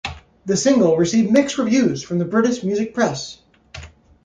[0.45, 3.37] The single received mixed reviews from the British music press.